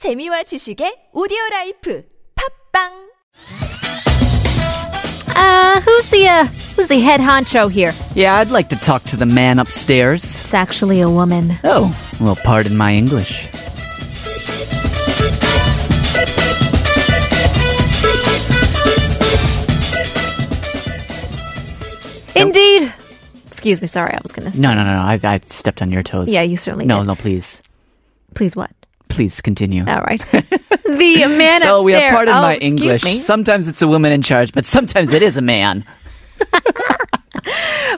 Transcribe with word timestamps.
재미와 0.00 0.43
지식의 0.43 1.09
오디오 1.13 1.37
라이프 1.51 2.03
팝빵 2.73 3.11
Uh, 5.33 5.79
who's 5.81 6.09
the 6.09 6.27
uh, 6.27 6.43
who's 6.75 6.87
the 6.87 6.99
head 6.99 7.19
honcho 7.21 7.69
here? 7.71 7.93
Yeah, 8.15 8.35
I'd 8.35 8.51
like 8.51 8.67
to 8.69 8.75
talk 8.75 9.03
to 9.05 9.15
the 9.17 9.25
man 9.25 9.59
upstairs. 9.59 10.23
It's 10.23 10.53
actually 10.53 10.99
a 11.01 11.09
woman. 11.09 11.53
Oh, 11.63 11.87
well, 12.19 12.35
pardon 12.43 12.75
my 12.75 12.93
English. 12.93 13.47
Indeed. 22.35 22.91
Excuse 23.47 23.81
me. 23.81 23.87
Sorry, 23.87 24.13
I 24.13 24.19
was 24.23 24.31
gonna. 24.31 24.51
Say. 24.51 24.59
No, 24.61 24.73
no, 24.73 24.83
no, 24.83 24.93
no. 24.95 25.01
I, 25.01 25.19
I 25.23 25.39
stepped 25.47 25.81
on 25.81 25.91
your 25.91 26.01
toes. 26.03 26.29
Yeah, 26.31 26.41
you 26.41 26.57
certainly 26.57 26.85
No, 26.85 26.99
did. 26.99 27.07
no, 27.07 27.15
please. 27.15 27.61
Please, 28.33 28.55
what? 28.55 28.71
Please 29.11 29.41
continue. 29.41 29.83
All 29.85 30.01
right. 30.01 30.19
the 30.31 31.25
man 31.27 31.61
so 31.61 31.77
upstairs. 31.77 31.83
we 31.83 31.93
have 31.93 32.13
pardon 32.13 32.33
oh, 32.35 32.41
my 32.41 32.57
English. 32.57 33.03
Me. 33.03 33.17
Sometimes 33.17 33.67
it's 33.67 33.81
a 33.81 33.87
woman 33.87 34.11
in 34.11 34.21
charge, 34.21 34.53
but 34.53 34.65
sometimes 34.65 35.13
it 35.13 35.21
is 35.21 35.37
a 35.37 35.41
man. 35.41 35.85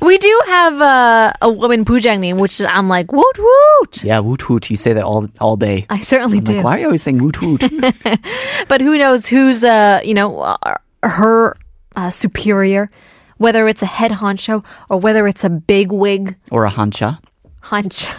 We 0.02 0.18
do 0.18 0.42
have 0.48 0.82
uh, 0.82 1.34
a 1.42 1.52
woman 1.52 1.86
bujangnim, 1.86 2.38
which 2.38 2.62
I'm 2.62 2.88
like 2.88 3.12
woot 3.14 3.38
woot. 3.40 4.04
Yeah, 4.04 4.20
woot 4.20 4.50
woot. 4.50 4.70
You 4.70 4.76
say 4.76 4.94
that 4.94 5.04
all 5.04 5.28
all 5.40 5.56
day. 5.56 5.86
I 5.90 6.00
certainly 6.00 6.40
I'm 6.40 6.44
do. 6.44 6.54
like, 6.56 6.66
why 6.66 6.76
are 6.76 6.80
you 6.80 6.86
always 6.86 7.04
saying 7.04 7.23
woot 7.23 7.42
woot? 7.42 7.64
But 8.68 8.82
who 8.82 8.98
knows 8.98 9.28
who's 9.28 9.64
uh 9.64 10.02
you 10.04 10.14
know 10.14 10.40
uh, 10.40 10.76
her 11.04 11.58
uh, 11.95 12.09
superior, 12.09 12.90
whether 13.38 13.68
it's 13.68 13.82
a 13.82 13.86
head 13.88 14.12
honcho 14.12 14.66
or 14.90 15.00
whether 15.00 15.28
it's 15.28 15.44
a 15.44 15.50
big 15.50 15.92
wig 15.92 16.36
or 16.52 16.66
a 16.66 16.70
hancha? 16.70 17.20
Honcho. 17.63 18.09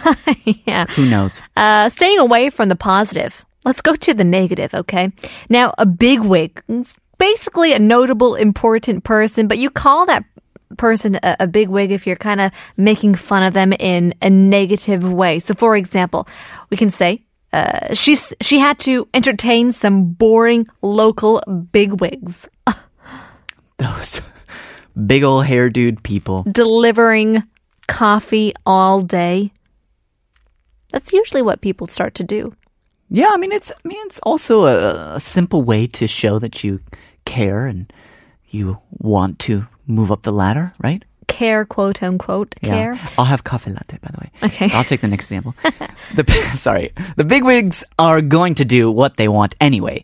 yeah. 0.67 0.85
Who 0.95 1.05
knows? 1.09 1.41
Uh, 1.55 1.89
staying 1.89 2.19
away 2.19 2.49
from 2.49 2.69
the 2.69 2.75
positive. 2.75 3.45
Let's 3.63 3.81
go 3.81 3.95
to 3.95 4.13
the 4.13 4.23
negative, 4.23 4.73
okay? 4.73 5.11
Now, 5.49 5.73
a 5.77 5.85
big 5.85 6.19
wig, 6.21 6.61
basically 7.17 7.73
a 7.73 7.79
notable, 7.79 8.35
important 8.35 9.03
person, 9.03 9.47
but 9.47 9.57
you 9.57 9.69
call 9.69 10.05
that 10.05 10.23
person 10.77 11.15
a, 11.23 11.37
a 11.41 11.47
big 11.47 11.69
wig 11.69 11.91
if 11.91 12.05
you're 12.05 12.15
kind 12.15 12.41
of 12.41 12.51
making 12.77 13.15
fun 13.15 13.43
of 13.43 13.53
them 13.53 13.73
in 13.73 14.13
a 14.21 14.29
negative 14.29 15.03
way. 15.11 15.39
So, 15.39 15.53
for 15.53 15.75
example, 15.75 16.27
we 16.69 16.77
can 16.77 16.91
say, 16.91 17.23
uh, 17.53 17.93
she's, 17.93 18.33
she 18.41 18.59
had 18.59 18.77
to 18.79 19.07
entertain 19.13 19.71
some 19.71 20.11
boring 20.11 20.67
local 20.81 21.41
bigwigs 21.71 22.49
Those 23.77 24.21
big 25.05 25.23
old 25.23 25.45
hair 25.45 25.69
dude 25.69 26.01
people. 26.03 26.45
delivering 26.51 27.43
coffee 27.87 28.53
all 28.65 29.01
day. 29.01 29.51
That's 30.91 31.13
usually 31.13 31.41
what 31.41 31.61
people 31.61 31.87
start 31.87 32.15
to 32.15 32.23
do. 32.23 32.55
Yeah, 33.09 33.31
I 33.33 33.37
mean 33.37 33.51
it's 33.51 33.71
I 33.71 33.87
mean 33.87 33.99
it's 34.05 34.19
also 34.19 34.65
a, 34.65 35.15
a 35.15 35.19
simple 35.19 35.61
way 35.61 35.87
to 35.87 36.07
show 36.07 36.39
that 36.39 36.63
you 36.63 36.79
care 37.25 37.65
and 37.65 37.91
you 38.49 38.77
want 38.91 39.39
to 39.39 39.67
move 39.87 40.11
up 40.11 40.23
the 40.23 40.31
ladder, 40.31 40.73
right? 40.81 41.03
Care, 41.27 41.65
quote 41.65 42.01
unquote, 42.01 42.55
care. 42.61 42.93
Yeah. 42.93 43.07
I'll 43.17 43.25
have 43.25 43.43
coffee 43.43 43.71
latte, 43.71 43.97
by 44.01 44.09
the 44.11 44.17
way. 44.19 44.31
Okay. 44.43 44.69
I'll 44.73 44.83
take 44.83 45.01
the 45.01 45.07
next 45.07 45.25
example. 45.25 45.55
the 46.15 46.23
sorry, 46.55 46.93
the 47.15 47.23
bigwigs 47.23 47.83
are 47.99 48.21
going 48.21 48.55
to 48.55 48.65
do 48.65 48.91
what 48.91 49.17
they 49.17 49.27
want 49.27 49.55
anyway. 49.59 50.03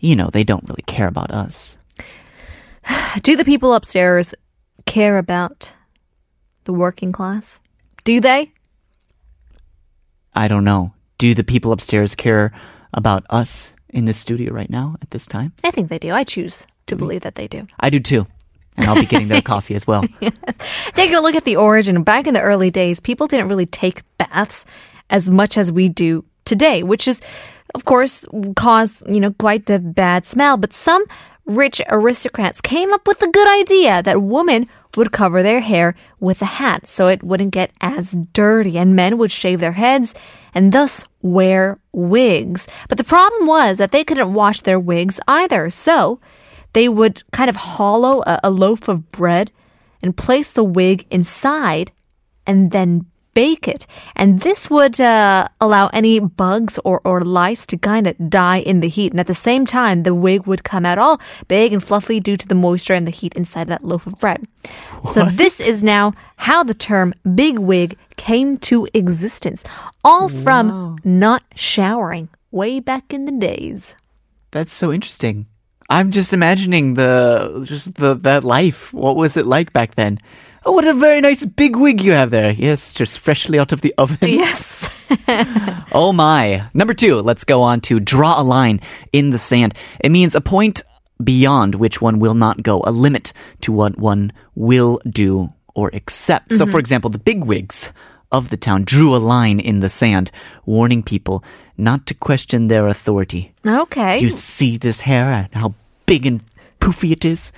You 0.00 0.16
know, 0.16 0.30
they 0.30 0.44
don't 0.44 0.68
really 0.68 0.82
care 0.86 1.06
about 1.06 1.30
us. 1.30 1.76
Do 3.22 3.36
the 3.36 3.44
people 3.44 3.72
upstairs 3.74 4.34
care 4.84 5.18
about 5.18 5.72
the 6.64 6.72
working 6.72 7.12
class? 7.12 7.60
Do 8.04 8.20
they? 8.20 8.52
I 10.34 10.48
don't 10.48 10.64
know. 10.64 10.94
Do 11.18 11.34
the 11.34 11.44
people 11.44 11.72
upstairs 11.72 12.14
care 12.14 12.52
about 12.92 13.24
us 13.30 13.74
in 13.88 14.06
the 14.06 14.14
studio 14.14 14.52
right 14.52 14.70
now 14.70 14.96
at 15.02 15.10
this 15.10 15.26
time? 15.26 15.52
I 15.62 15.70
think 15.70 15.88
they 15.88 15.98
do. 15.98 16.12
I 16.12 16.24
choose 16.24 16.66
to 16.86 16.94
mm-hmm. 16.94 17.04
believe 17.04 17.20
that 17.22 17.34
they 17.34 17.48
do. 17.48 17.66
I 17.78 17.90
do 17.90 18.00
too. 18.00 18.26
And 18.76 18.86
I'll 18.86 18.94
be 18.94 19.06
getting 19.06 19.28
their 19.28 19.42
coffee 19.52 19.74
as 19.74 19.86
well. 19.86 20.04
Taking 20.94 21.16
a 21.16 21.20
look 21.20 21.36
at 21.36 21.44
the 21.44 21.56
origin, 21.56 22.02
back 22.02 22.26
in 22.26 22.34
the 22.34 22.40
early 22.40 22.70
days, 22.70 23.00
people 23.00 23.26
didn't 23.26 23.48
really 23.48 23.66
take 23.66 24.02
baths 24.16 24.64
as 25.10 25.30
much 25.30 25.58
as 25.58 25.70
we 25.70 25.88
do 25.88 26.24
today, 26.44 26.82
which 26.82 27.06
is, 27.06 27.20
of 27.74 27.84
course, 27.84 28.24
caused, 28.56 29.02
you 29.06 29.20
know, 29.20 29.32
quite 29.32 29.68
a 29.68 29.78
bad 29.78 30.24
smell. 30.24 30.56
But 30.56 30.72
some 30.72 31.04
rich 31.44 31.82
aristocrats 31.88 32.60
came 32.60 32.92
up 32.92 33.06
with 33.06 33.18
the 33.18 33.28
good 33.28 33.60
idea 33.60 34.02
that 34.02 34.22
women 34.22 34.68
would 34.96 35.12
cover 35.12 35.42
their 35.42 35.60
hair 35.60 35.94
with 36.20 36.42
a 36.42 36.46
hat 36.60 36.88
so 36.88 37.08
it 37.08 37.22
wouldn't 37.22 37.52
get 37.52 37.72
as 37.80 38.16
dirty 38.32 38.78
and 38.78 38.96
men 38.96 39.18
would 39.18 39.32
shave 39.32 39.60
their 39.60 39.72
heads 39.72 40.14
and 40.54 40.72
thus 40.72 41.04
wear 41.22 41.78
wigs. 41.92 42.68
But 42.88 42.98
the 42.98 43.04
problem 43.04 43.46
was 43.46 43.78
that 43.78 43.92
they 43.92 44.04
couldn't 44.04 44.34
wash 44.34 44.60
their 44.60 44.80
wigs 44.80 45.18
either. 45.26 45.70
So 45.70 46.20
they 46.72 46.88
would 46.88 47.22
kind 47.32 47.48
of 47.48 47.56
hollow 47.56 48.22
a, 48.26 48.40
a 48.44 48.50
loaf 48.50 48.88
of 48.88 49.10
bread 49.12 49.50
and 50.02 50.16
place 50.16 50.52
the 50.52 50.64
wig 50.64 51.06
inside 51.10 51.92
and 52.46 52.70
then 52.72 53.06
bake 53.34 53.68
it. 53.68 53.86
And 54.14 54.40
this 54.40 54.68
would 54.70 55.00
uh, 55.00 55.48
allow 55.60 55.88
any 55.92 56.20
bugs 56.20 56.78
or, 56.84 57.00
or 57.04 57.22
lice 57.22 57.66
to 57.66 57.76
kind 57.76 58.06
of 58.06 58.30
die 58.30 58.58
in 58.58 58.80
the 58.80 58.88
heat. 58.88 59.12
And 59.12 59.20
at 59.20 59.26
the 59.26 59.34
same 59.34 59.66
time, 59.66 60.02
the 60.02 60.14
wig 60.14 60.46
would 60.46 60.64
come 60.64 60.84
out 60.84 60.98
all 60.98 61.20
big 61.48 61.72
and 61.72 61.82
fluffy 61.82 62.20
due 62.20 62.36
to 62.36 62.46
the 62.46 62.54
moisture 62.54 62.94
and 62.94 63.06
the 63.06 63.10
heat 63.10 63.34
inside 63.34 63.68
that 63.68 63.84
loaf 63.84 64.06
of 64.06 64.18
bread. 64.18 64.46
So 65.12 65.24
this 65.24 65.60
is 65.60 65.82
now 65.82 66.12
how 66.36 66.62
the 66.62 66.74
term 66.74 67.14
big 67.34 67.58
wig 67.58 67.96
came 68.16 68.58
to 68.58 68.88
existence, 68.94 69.64
all 70.04 70.28
from 70.28 70.98
not 71.04 71.42
showering 71.54 72.28
way 72.50 72.80
back 72.80 73.12
in 73.12 73.24
the 73.24 73.32
days. 73.32 73.96
That's 74.50 74.72
so 74.72 74.92
interesting. 74.92 75.46
I'm 75.88 76.10
just 76.10 76.32
imagining 76.32 76.94
the 76.94 77.64
just 77.66 77.94
the 77.96 78.14
that 78.14 78.44
life. 78.44 78.94
What 78.94 79.16
was 79.16 79.36
it 79.36 79.46
like 79.46 79.72
back 79.72 79.94
then? 79.94 80.20
Oh, 80.64 80.72
what 80.72 80.86
a 80.86 80.94
very 80.94 81.20
nice 81.20 81.44
big 81.44 81.76
wig 81.76 82.00
you 82.00 82.12
have 82.12 82.30
there. 82.30 82.52
Yes, 82.52 82.94
just 82.94 83.18
freshly 83.18 83.58
out 83.58 83.72
of 83.72 83.80
the 83.80 83.94
oven. 83.98 84.28
Yes. 84.28 84.88
Oh 85.94 86.12
my. 86.12 86.64
Number 86.72 86.94
two, 86.94 87.16
let's 87.16 87.44
go 87.44 87.60
on 87.60 87.82
to 87.82 88.00
draw 88.00 88.40
a 88.40 88.42
line 88.42 88.80
in 89.12 89.28
the 89.28 89.38
sand. 89.38 89.74
It 90.00 90.10
means 90.10 90.34
a 90.34 90.40
point 90.40 90.82
beyond 91.22 91.74
which 91.74 92.00
one 92.00 92.18
will 92.18 92.34
not 92.34 92.62
go, 92.62 92.82
a 92.86 92.90
limit 92.90 93.34
to 93.60 93.72
what 93.72 93.98
one 93.98 94.32
will 94.54 95.00
do 95.06 95.52
or 95.74 95.90
accept. 95.92 96.52
So, 96.52 96.64
mm-hmm. 96.64 96.72
for 96.72 96.78
example, 96.78 97.10
the 97.10 97.18
bigwigs 97.18 97.92
of 98.30 98.48
the 98.48 98.56
town 98.56 98.84
drew 98.84 99.14
a 99.14 99.18
line 99.18 99.60
in 99.60 99.80
the 99.80 99.90
sand, 99.90 100.30
warning 100.64 101.02
people 101.02 101.44
not 101.76 102.06
to 102.06 102.14
question 102.14 102.68
their 102.68 102.86
authority. 102.88 103.52
Okay. 103.66 104.18
You 104.18 104.30
see 104.30 104.78
this 104.78 105.00
hair 105.00 105.30
and 105.30 105.48
how 105.52 105.74
big 106.06 106.26
and 106.26 106.42
poofy 106.80 107.12
it 107.12 107.24
is? 107.24 107.52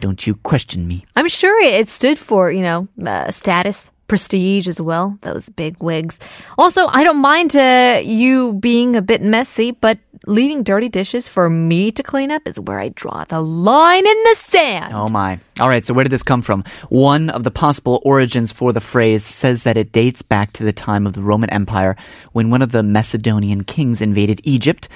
Don't 0.00 0.26
you 0.26 0.34
question 0.36 0.88
me. 0.88 1.04
I'm 1.16 1.28
sure 1.28 1.62
it 1.62 1.88
stood 1.88 2.18
for, 2.18 2.50
you 2.50 2.62
know, 2.62 2.88
uh, 3.04 3.30
status, 3.30 3.90
prestige 4.08 4.66
as 4.66 4.80
well, 4.80 5.16
those 5.20 5.48
big 5.50 5.76
wigs. 5.80 6.18
Also, 6.58 6.86
I 6.88 7.04
don't 7.04 7.22
mind 7.22 7.54
uh, 7.54 8.00
you 8.02 8.54
being 8.54 8.96
a 8.96 9.02
bit 9.02 9.22
messy, 9.22 9.70
but 9.70 9.98
leaving 10.26 10.62
dirty 10.62 10.88
dishes 10.88 11.28
for 11.28 11.48
me 11.48 11.90
to 11.92 12.02
clean 12.02 12.30
up 12.30 12.42
is 12.46 12.58
where 12.58 12.80
I 12.80 12.88
draw 12.90 13.24
the 13.24 13.40
line 13.40 14.06
in 14.06 14.22
the 14.24 14.34
sand. 14.34 14.92
Oh 14.94 15.08
my. 15.08 15.38
All 15.60 15.68
right, 15.68 15.84
so 15.84 15.94
where 15.94 16.04
did 16.04 16.10
this 16.10 16.24
come 16.24 16.42
from? 16.42 16.64
One 16.88 17.30
of 17.30 17.44
the 17.44 17.50
possible 17.50 18.02
origins 18.04 18.52
for 18.52 18.72
the 18.72 18.80
phrase 18.80 19.24
says 19.24 19.62
that 19.62 19.76
it 19.76 19.92
dates 19.92 20.22
back 20.22 20.52
to 20.54 20.64
the 20.64 20.72
time 20.72 21.06
of 21.06 21.14
the 21.14 21.22
Roman 21.22 21.50
Empire 21.50 21.96
when 22.32 22.50
one 22.50 22.62
of 22.62 22.72
the 22.72 22.82
Macedonian 22.82 23.62
kings 23.64 24.00
invaded 24.00 24.40
Egypt 24.44 24.88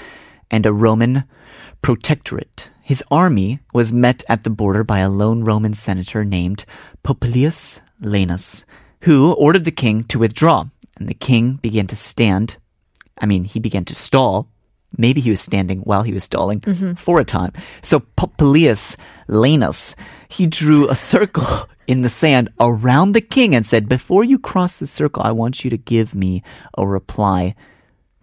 and 0.50 0.66
a 0.66 0.72
Roman 0.72 1.24
protectorate. 1.82 2.70
His 2.84 3.02
army 3.10 3.60
was 3.72 3.94
met 3.94 4.24
at 4.28 4.44
the 4.44 4.50
border 4.50 4.84
by 4.84 4.98
a 4.98 5.08
lone 5.08 5.42
Roman 5.42 5.72
senator 5.72 6.22
named 6.22 6.66
Popilius 7.02 7.80
Laenas, 8.02 8.66
who 9.00 9.32
ordered 9.32 9.64
the 9.64 9.72
king 9.72 10.04
to 10.04 10.18
withdraw. 10.18 10.66
And 10.98 11.08
the 11.08 11.14
king 11.14 11.54
began 11.54 11.86
to 11.86 11.96
stand. 11.96 12.58
I 13.18 13.24
mean, 13.24 13.44
he 13.44 13.58
began 13.58 13.86
to 13.86 13.94
stall. 13.94 14.48
Maybe 14.98 15.22
he 15.22 15.30
was 15.30 15.40
standing 15.40 15.80
while 15.80 16.02
he 16.02 16.12
was 16.12 16.24
stalling 16.24 16.60
mm-hmm. 16.60 16.92
for 16.92 17.18
a 17.18 17.24
time. 17.24 17.54
So 17.80 18.00
Popilius 18.00 18.98
Laenas, 19.30 19.94
he 20.28 20.46
drew 20.46 20.90
a 20.90 20.94
circle 20.94 21.66
in 21.88 22.02
the 22.02 22.10
sand 22.10 22.50
around 22.60 23.12
the 23.12 23.22
king 23.22 23.54
and 23.54 23.66
said, 23.66 23.88
Before 23.88 24.24
you 24.24 24.38
cross 24.38 24.76
the 24.76 24.86
circle, 24.86 25.22
I 25.22 25.32
want 25.32 25.64
you 25.64 25.70
to 25.70 25.78
give 25.78 26.14
me 26.14 26.42
a 26.76 26.86
reply 26.86 27.54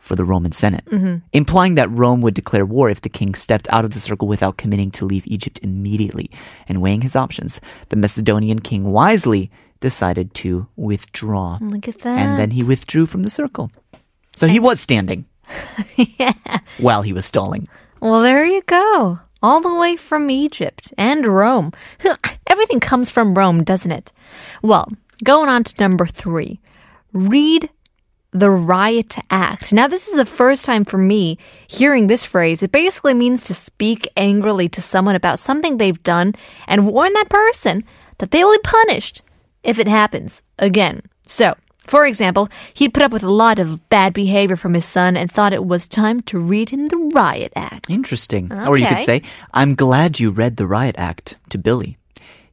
for 0.01 0.15
the 0.15 0.25
Roman 0.25 0.51
Senate, 0.51 0.83
mm-hmm. 0.85 1.17
implying 1.31 1.75
that 1.75 1.89
Rome 1.91 2.21
would 2.21 2.33
declare 2.33 2.65
war 2.65 2.89
if 2.89 3.01
the 3.01 3.09
king 3.09 3.35
stepped 3.35 3.71
out 3.71 3.85
of 3.85 3.91
the 3.91 3.99
circle 3.99 4.27
without 4.27 4.57
committing 4.57 4.91
to 4.91 5.05
leave 5.05 5.25
Egypt 5.27 5.59
immediately. 5.61 6.29
And 6.67 6.81
weighing 6.81 7.01
his 7.01 7.15
options, 7.15 7.61
the 7.89 7.95
Macedonian 7.95 8.59
king 8.59 8.91
wisely 8.91 9.51
decided 9.79 10.33
to 10.33 10.67
withdraw. 10.75 11.59
Look 11.61 11.87
at 11.87 11.99
that. 11.99 12.19
And 12.19 12.37
then 12.37 12.51
he 12.51 12.63
withdrew 12.63 13.05
from 13.05 13.23
the 13.23 13.29
circle. 13.29 13.71
So 14.35 14.47
he 14.47 14.59
was 14.59 14.79
standing 14.79 15.25
while 16.79 17.03
he 17.03 17.13
was 17.13 17.25
stalling. 17.25 17.67
Well, 17.99 18.21
there 18.21 18.45
you 18.45 18.63
go. 18.63 19.19
All 19.43 19.61
the 19.61 19.73
way 19.73 19.95
from 19.95 20.29
Egypt 20.29 20.93
and 20.97 21.25
Rome. 21.25 21.71
Everything 22.47 22.79
comes 22.79 23.09
from 23.09 23.35
Rome, 23.35 23.63
doesn't 23.63 23.91
it? 23.91 24.11
Well, 24.61 24.91
going 25.23 25.49
on 25.49 25.63
to 25.63 25.75
number 25.79 26.05
three. 26.07 26.59
Read 27.13 27.69
the 28.31 28.49
riot 28.49 29.17
act. 29.29 29.73
Now, 29.73 29.87
this 29.87 30.07
is 30.07 30.15
the 30.15 30.25
first 30.25 30.65
time 30.65 30.85
for 30.85 30.97
me 30.97 31.37
hearing 31.67 32.07
this 32.07 32.25
phrase. 32.25 32.63
It 32.63 32.71
basically 32.71 33.13
means 33.13 33.45
to 33.45 33.53
speak 33.53 34.07
angrily 34.15 34.69
to 34.69 34.81
someone 34.81 35.15
about 35.15 35.39
something 35.39 35.77
they've 35.77 36.01
done 36.03 36.33
and 36.67 36.87
warn 36.87 37.13
that 37.13 37.29
person 37.29 37.83
that 38.19 38.31
they 38.31 38.43
will 38.43 38.55
be 38.55 38.61
punished 38.63 39.21
if 39.63 39.79
it 39.79 39.87
happens 39.87 40.43
again. 40.57 41.01
So, 41.25 41.55
for 41.85 42.05
example, 42.05 42.47
he'd 42.73 42.93
put 42.93 43.03
up 43.03 43.11
with 43.11 43.23
a 43.23 43.31
lot 43.31 43.59
of 43.59 43.89
bad 43.89 44.13
behavior 44.13 44.55
from 44.55 44.75
his 44.75 44.85
son 44.85 45.17
and 45.17 45.29
thought 45.31 45.51
it 45.51 45.65
was 45.65 45.87
time 45.87 46.21
to 46.21 46.39
read 46.39 46.69
him 46.69 46.85
the 46.87 47.11
riot 47.13 47.51
act. 47.55 47.89
Interesting. 47.89 48.51
Or 48.51 48.77
you 48.77 48.87
could 48.87 49.01
say, 49.01 49.23
I'm 49.53 49.75
glad 49.75 50.19
you 50.19 50.29
read 50.31 50.57
the 50.57 50.67
riot 50.67 50.95
act 50.97 51.37
to 51.49 51.57
Billy. 51.57 51.97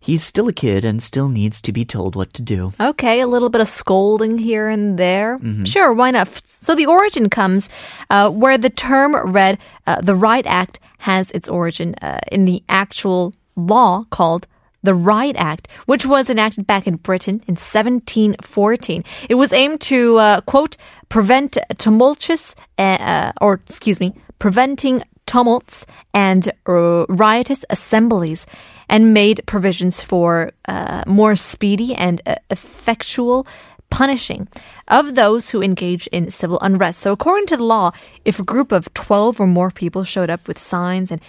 He's 0.08 0.24
still 0.24 0.48
a 0.48 0.54
kid 0.54 0.86
and 0.86 1.02
still 1.02 1.28
needs 1.28 1.60
to 1.60 1.70
be 1.70 1.84
told 1.84 2.16
what 2.16 2.32
to 2.32 2.40
do. 2.40 2.72
Okay, 2.80 3.20
a 3.20 3.26
little 3.26 3.50
bit 3.50 3.60
of 3.60 3.68
scolding 3.68 4.38
here 4.38 4.66
and 4.66 4.98
there. 4.98 5.38
Sure, 5.66 5.92
why 5.92 6.12
not? 6.12 6.28
So 6.28 6.74
the 6.74 6.86
origin 6.86 7.28
comes 7.28 7.68
uh, 8.08 8.30
where 8.30 8.56
the 8.56 8.70
term 8.70 9.14
read 9.14 9.58
uh, 9.86 10.00
the 10.00 10.14
Riot 10.14 10.46
Act 10.46 10.80
has 11.00 11.30
its 11.32 11.46
origin 11.46 11.94
uh, 11.96 12.20
in 12.32 12.46
the 12.46 12.62
actual 12.70 13.34
law 13.54 14.04
called 14.08 14.46
the 14.82 14.94
Riot 14.94 15.36
Act, 15.36 15.68
which 15.84 16.06
was 16.06 16.30
enacted 16.30 16.66
back 16.66 16.86
in 16.86 16.96
Britain 16.96 17.42
in 17.46 17.56
1714. 17.56 19.04
It 19.28 19.34
was 19.34 19.52
aimed 19.52 19.82
to, 19.82 20.16
uh, 20.16 20.40
quote, 20.40 20.78
prevent 21.10 21.58
tumultuous, 21.76 22.56
uh, 22.78 22.82
uh, 22.82 23.32
or 23.42 23.60
excuse 23.66 24.00
me, 24.00 24.14
preventing 24.38 25.02
tumults 25.26 25.84
and 26.14 26.50
uh, 26.66 27.04
riotous 27.10 27.66
assemblies 27.68 28.46
and 28.88 29.14
made 29.14 29.42
provisions 29.46 30.02
for 30.02 30.52
uh, 30.66 31.04
more 31.06 31.36
speedy 31.36 31.94
and 31.94 32.22
uh, 32.26 32.36
effectual 32.50 33.46
punishing 33.90 34.48
of 34.86 35.14
those 35.14 35.50
who 35.50 35.62
engage 35.62 36.06
in 36.08 36.30
civil 36.30 36.58
unrest. 36.60 37.00
So, 37.00 37.12
according 37.12 37.46
to 37.46 37.56
the 37.56 37.64
law, 37.64 37.92
if 38.24 38.38
a 38.38 38.44
group 38.44 38.72
of 38.72 38.92
12 38.94 39.40
or 39.40 39.46
more 39.46 39.70
people 39.70 40.04
showed 40.04 40.30
up 40.30 40.46
with 40.46 40.58
signs 40.58 41.10
and 41.10 41.20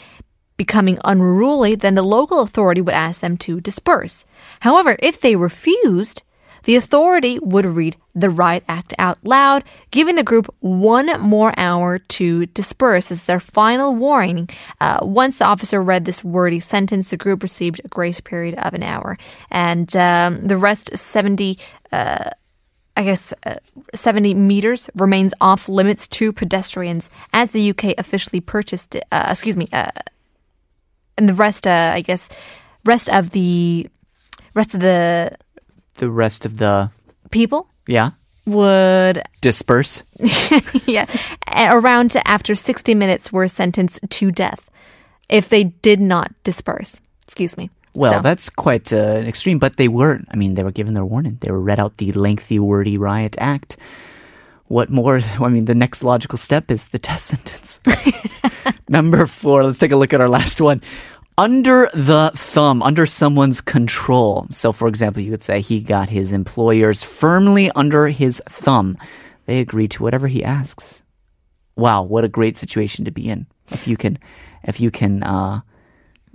becoming 0.57 0.99
unruly, 1.05 1.75
then 1.75 1.95
the 1.95 2.03
local 2.03 2.41
authority 2.41 2.81
would 2.81 2.93
ask 2.93 3.21
them 3.21 3.37
to 3.37 3.61
disperse. 3.61 4.25
However, 4.59 4.97
if 4.99 5.21
they 5.21 5.35
refused, 5.35 6.21
the 6.63 6.75
authority 6.75 7.39
would 7.39 7.65
read 7.65 7.95
the 8.15 8.29
riot 8.29 8.63
act 8.67 8.93
out 8.99 9.17
loud, 9.23 9.63
giving 9.91 10.15
the 10.15 10.23
group 10.23 10.53
one 10.59 11.19
more 11.21 11.53
hour 11.57 11.99
to 11.99 12.45
disperse 12.47 13.11
as 13.11 13.25
their 13.25 13.39
final 13.39 13.95
warning. 13.95 14.49
Uh, 14.81 14.99
once 15.01 15.39
the 15.39 15.45
officer 15.45 15.81
read 15.81 16.05
this 16.05 16.23
wordy 16.23 16.59
sentence, 16.59 17.09
the 17.09 17.17
group 17.17 17.43
received 17.43 17.81
a 17.83 17.87
grace 17.87 18.19
period 18.19 18.55
of 18.55 18.73
an 18.73 18.83
hour. 18.83 19.17
And 19.49 19.93
um, 19.95 20.47
the 20.47 20.57
rest, 20.57 20.95
70, 20.97 21.57
uh, 21.91 22.29
I 22.97 23.03
guess, 23.03 23.33
uh, 23.45 23.55
70 23.93 24.33
meters 24.33 24.89
remains 24.95 25.33
off 25.39 25.69
limits 25.69 26.07
to 26.09 26.33
pedestrians 26.33 27.09
as 27.31 27.51
the 27.51 27.69
UK 27.69 27.95
officially 27.97 28.41
purchased, 28.41 28.95
uh, 29.11 29.27
excuse 29.29 29.55
me, 29.55 29.69
uh, 29.71 29.91
and 31.17 31.27
the 31.27 31.33
rest, 31.33 31.67
uh, 31.67 31.91
I 31.93 32.01
guess, 32.01 32.29
rest 32.85 33.09
of 33.09 33.31
the 33.31 33.89
rest 34.55 34.73
of 34.73 34.79
the 34.79 35.37
The 35.99 36.09
rest 36.09 36.45
of 36.45 36.57
the, 36.57 36.89
people 37.29 37.67
yeah, 37.87 38.11
would 38.45 39.21
disperse. 39.41 40.03
yeah 40.87 41.05
around 41.55 42.15
after 42.25 42.55
60 42.55 42.95
minutes 42.95 43.31
were 43.31 43.47
sentenced 43.47 43.99
to 44.09 44.31
death 44.31 44.69
if 45.29 45.49
they 45.49 45.65
did 45.83 45.99
not 45.99 46.31
disperse 46.43 46.95
excuse 47.23 47.57
me 47.57 47.69
Well, 47.95 48.13
So- 48.13 48.21
that's 48.21 48.49
quite 48.49 48.93
uh, 48.93 49.25
extreme, 49.27 49.59
but 49.59 49.75
they 49.77 49.87
weren't. 49.89 50.27
I 50.31 50.35
mean, 50.37 50.53
they 50.53 50.63
were 50.63 50.71
given 50.71 50.93
their 50.93 51.05
warning. 51.05 51.37
They 51.41 51.51
were 51.51 51.59
read 51.59 51.79
out 51.79 51.97
the 51.97 52.11
lengthy, 52.13 52.59
wordy 52.59 52.97
riot 52.97 53.35
act. 53.39 53.77
What 54.69 54.89
more? 54.89 55.19
I 55.41 55.49
mean, 55.49 55.65
the 55.65 55.75
next 55.75 56.03
logical 56.03 56.37
step 56.37 56.69
is 56.71 56.89
the 56.89 56.99
death 56.99 57.19
sentence. 57.33 57.81
Number 58.87 59.25
four, 59.25 59.63
let's 59.65 59.79
take 59.79 59.91
a 59.91 59.97
look 59.97 60.13
at 60.13 60.21
our 60.21 60.29
last 60.29 60.61
one. 60.61 60.81
Under 61.39 61.89
the 61.93 62.33
thumb, 62.35 62.83
under 62.83 63.05
someone's 63.05 63.61
control. 63.61 64.45
So, 64.51 64.73
for 64.73 64.89
example, 64.89 65.23
you 65.23 65.31
could 65.31 65.41
say 65.41 65.61
he 65.61 65.79
got 65.79 66.09
his 66.09 66.33
employers 66.33 67.01
firmly 67.01 67.71
under 67.77 68.09
his 68.09 68.41
thumb. 68.49 68.97
They 69.45 69.61
agree 69.61 69.87
to 69.87 70.03
whatever 70.03 70.27
he 70.27 70.43
asks. 70.43 71.01
Wow, 71.77 72.03
what 72.03 72.25
a 72.25 72.27
great 72.27 72.57
situation 72.57 73.05
to 73.05 73.11
be 73.11 73.29
in. 73.29 73.47
If 73.71 73.87
you 73.87 73.95
can, 73.95 74.19
if 74.63 74.81
you 74.81 74.91
can, 74.91 75.23
uh, 75.23 75.61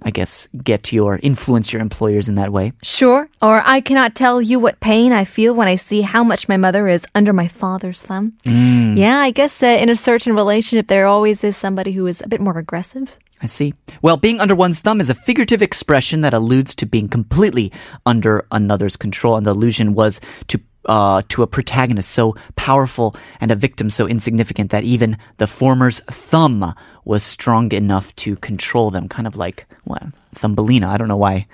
I 0.03 0.11
guess, 0.11 0.49
get 0.63 0.93
your 0.93 1.19
influence 1.23 1.73
your 1.73 1.81
employers 1.83 2.29
in 2.29 2.35
that 2.35 2.53
way. 2.53 2.73
sure 2.83 3.29
or 3.41 3.63
i 3.65 3.81
cannot 3.81 4.15
tell 4.15 4.41
you 4.43 4.59
what 4.59 4.81
pain 4.81 5.13
i 5.13 5.25
feel 5.25 5.55
when 5.55 5.69
i 5.69 5.77
see 5.77 6.01
how 6.03 6.23
much 6.25 6.49
my 6.49 6.57
mother 6.57 6.89
is 6.89 7.07
under 7.15 7.33
my 7.33 7.49
father's 7.49 8.03
thumb 8.03 8.33
yeah 8.45 9.19
i 9.21 9.31
guess 9.31 9.63
uh, 9.63 9.67
in 9.67 9.89
a 9.89 9.97
certain 9.97 10.35
relationship 10.35 10.89
there 10.89 11.07
always 11.07 11.45
is 11.45 11.57
somebody 11.57 11.93
who 11.93 12.07
is 12.07 12.21
a 12.21 12.29
bit 12.29 12.41
more 12.41 12.59
aggressive 12.59 13.17
I 13.43 13.47
see. 13.47 13.75
Well, 14.01 14.17
being 14.17 14.41
under 14.41 14.55
one's 14.55 14.81
thumb 14.81 15.01
is 15.01 15.11
a 15.11 15.15
figurative 15.15 15.61
expression 15.61 16.23
that 16.23 16.33
alludes 16.33 16.75
to 16.77 16.87
being 16.87 17.09
completely 17.09 17.73
under 18.07 18.47
another's 18.51 18.97
control, 18.97 19.37
and 19.37 19.45
the 19.45 19.51
allusion 19.51 19.93
was 19.93 20.19
to 20.49 20.61
uh, 20.87 21.23
to 21.29 21.43
a 21.43 21.47
protagonist 21.47 22.11
so 22.11 22.35
powerful 22.57 23.15
and 23.41 23.51
a 23.51 23.57
victim 23.57 23.91
so 23.91 24.07
insignificant 24.07 24.71
that 24.71 24.85
even 24.85 25.17
the 25.39 25.47
former's 25.47 26.01
thumb 26.01 26.75
was 27.05 27.23
strong 27.23 27.73
enough 27.73 28.15
to 28.17 28.37
control 28.37 28.91
them, 28.91 29.09
kind 29.09 29.27
of 29.27 29.37
like 29.37 29.67
what 29.85 30.03
Thumbelina. 30.35 30.89
I 30.89 30.97
don't 30.97 31.09
know 31.09 31.17
why 31.17 31.47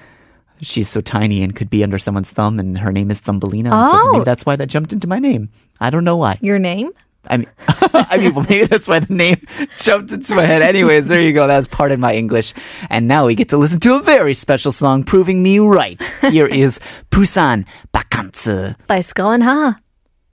she's 0.62 0.88
so 0.88 1.00
tiny 1.00 1.42
and 1.42 1.56
could 1.56 1.70
be 1.70 1.82
under 1.82 1.98
someone's 1.98 2.30
thumb, 2.32 2.58
and 2.58 2.78
her 2.78 2.92
name 2.92 3.10
is 3.10 3.20
Thumbelina. 3.20 3.70
and 3.72 3.88
so 3.90 3.98
Oh. 4.00 4.12
maybe 4.12 4.24
that's 4.24 4.44
why 4.46 4.56
that 4.56 4.68
jumped 4.68 4.92
into 4.92 5.06
my 5.08 5.18
name. 5.18 5.48
I 5.80 5.90
don't 5.90 6.04
know 6.04 6.16
why. 6.16 6.38
your 6.42 6.58
name 6.58 6.90
I 7.26 7.36
mean, 7.36 7.48
I 7.68 8.16
mean, 8.18 8.34
well, 8.34 8.46
maybe 8.48 8.66
that's 8.66 8.88
why 8.88 8.98
the 9.00 9.12
name 9.12 9.42
jumped 9.78 10.12
into 10.12 10.34
my 10.34 10.44
head. 10.46 10.62
Anyways, 10.62 11.08
there 11.08 11.20
you 11.20 11.32
go. 11.32 11.46
That's 11.46 11.68
part 11.68 11.92
of 11.92 12.00
my 12.00 12.14
English. 12.14 12.54
And 12.88 13.06
now 13.06 13.26
we 13.26 13.34
get 13.34 13.50
to 13.50 13.56
listen 13.56 13.80
to 13.80 13.96
a 13.96 14.00
very 14.00 14.34
special 14.34 14.72
song 14.72 15.04
proving 15.04 15.42
me 15.42 15.58
right. 15.58 16.02
Here 16.30 16.46
is 16.46 16.80
Busan 17.10 17.66
Vacance. 17.92 18.76
by 18.86 19.00
skull 19.02 19.32
and 19.32 19.42
ha 19.42 19.78